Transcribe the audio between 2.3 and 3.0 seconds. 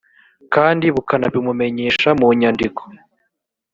nyandiko